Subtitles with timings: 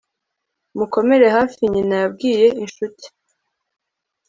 [0.77, 3.05] mukomere hafi, nyina yabwiye inshuti